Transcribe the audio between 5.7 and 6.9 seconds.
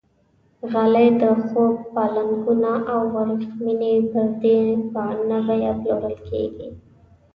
پلورل کېږي.